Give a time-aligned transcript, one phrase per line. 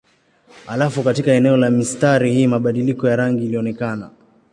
[0.65, 4.09] Halafu katika eneo la mistari hii mabadiliko ya rangi ilionekana.